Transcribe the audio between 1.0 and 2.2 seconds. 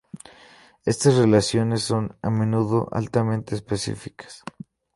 relaciones son